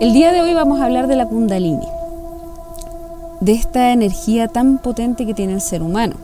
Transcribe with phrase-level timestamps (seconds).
[0.00, 1.86] El día de hoy vamos a hablar de la kundalini,
[3.42, 6.16] de esta energía tan potente que tiene el ser humano.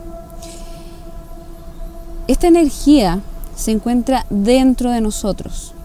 [2.27, 3.19] Esta energía
[3.55, 5.75] se encuentra dentro de nosotros,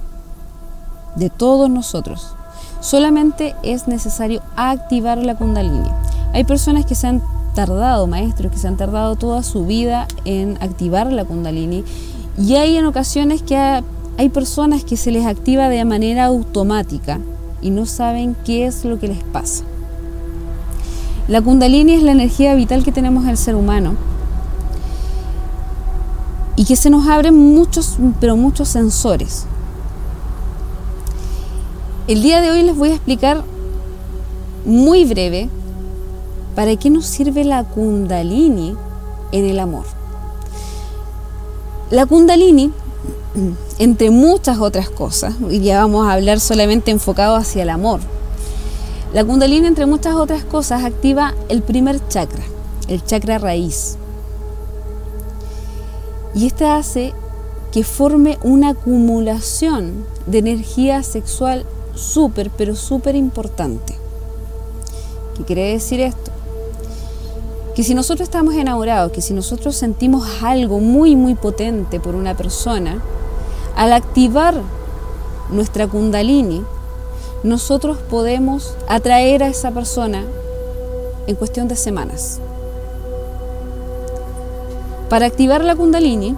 [1.17, 2.35] de todos nosotros.
[2.81, 5.91] Solamente es necesario activar la kundalini.
[6.33, 7.23] Hay personas que se han
[7.55, 11.85] tardado, maestros que se han tardado toda su vida en activar la kundalini
[12.39, 17.21] y hay en ocasiones que hay personas que se les activa de manera automática
[17.63, 19.65] y no saben qué es lo que les pasa.
[21.29, 23.95] La kundalini es la energía vital que tenemos el ser humano
[26.57, 29.47] y que se nos abren muchos, pero muchos sensores.
[32.09, 33.45] El día de hoy les voy a explicar
[34.65, 35.49] muy breve
[36.57, 38.77] para qué nos sirve la kundalini
[39.31, 39.85] en el amor.
[41.91, 42.73] La kundalini
[43.79, 48.01] entre muchas otras cosas, y ya vamos a hablar solamente enfocado hacia el amor.
[49.15, 52.43] La kundalini, entre muchas otras cosas, activa el primer chakra,
[52.89, 53.97] el chakra raíz.
[56.35, 57.13] Y este hace
[57.73, 63.95] que forme una acumulación de energía sexual súper, pero súper importante.
[65.37, 66.31] ¿Qué quiere decir esto?
[67.75, 72.37] Que si nosotros estamos enamorados, que si nosotros sentimos algo muy, muy potente por una
[72.37, 73.03] persona,
[73.77, 74.55] al activar
[75.51, 76.65] nuestra kundalini,
[77.43, 80.25] nosotros podemos atraer a esa persona
[81.27, 82.41] en cuestión de semanas.
[85.09, 86.37] Para activar la kundalini,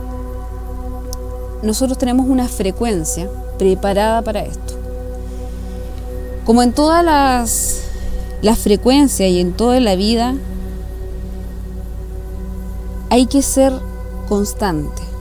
[1.62, 4.74] nosotros tenemos una frecuencia preparada para esto.
[6.44, 7.82] Como en todas las,
[8.42, 10.34] las frecuencias y en toda la vida,
[13.10, 13.72] hay que ser
[14.28, 15.13] constante.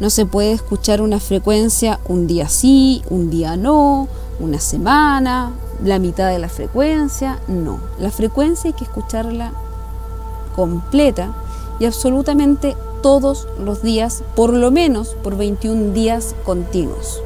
[0.00, 4.08] No se puede escuchar una frecuencia un día sí, un día no,
[4.38, 5.52] una semana,
[5.82, 7.40] la mitad de la frecuencia.
[7.48, 9.52] No, la frecuencia hay que escucharla
[10.54, 11.34] completa
[11.78, 17.22] y absolutamente todos los días, por lo menos por 21 días continuos.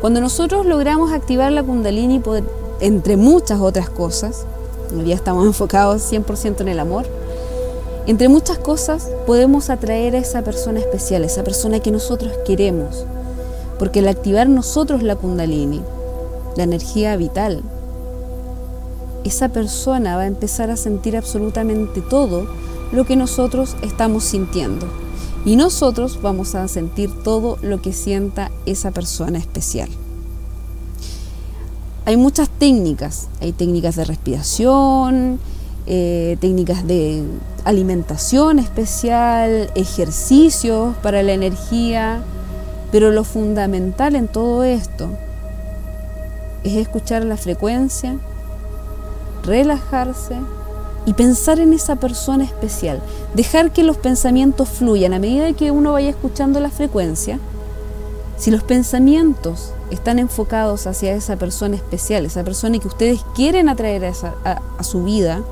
[0.00, 2.20] Cuando nosotros logramos activar la kundalini,
[2.80, 4.44] entre muchas otras cosas,
[5.02, 7.06] día estamos enfocados 100% en el amor,
[8.06, 13.06] entre muchas cosas podemos atraer a esa persona especial, esa persona que nosotros queremos,
[13.78, 15.80] porque al activar nosotros la kundalini,
[16.56, 17.62] la energía vital,
[19.24, 22.46] esa persona va a empezar a sentir absolutamente todo
[22.92, 24.86] lo que nosotros estamos sintiendo.
[25.46, 29.88] Y nosotros vamos a sentir todo lo que sienta esa persona especial.
[32.06, 35.38] Hay muchas técnicas, hay técnicas de respiración,
[35.86, 37.22] eh, técnicas de
[37.64, 42.22] alimentación especial, ejercicios para la energía,
[42.90, 45.10] pero lo fundamental en todo esto
[46.62, 48.16] es escuchar la frecuencia,
[49.42, 50.36] relajarse
[51.04, 53.02] y pensar en esa persona especial,
[53.34, 57.38] dejar que los pensamientos fluyan a medida que uno vaya escuchando la frecuencia.
[58.38, 64.04] Si los pensamientos están enfocados hacia esa persona especial, esa persona que ustedes quieren atraer
[64.06, 65.42] a su vida,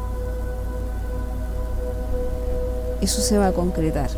[3.03, 4.09] eso se va a concretar.